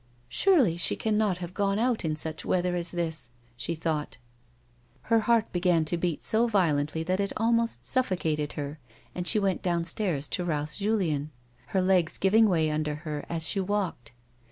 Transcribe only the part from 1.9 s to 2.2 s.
in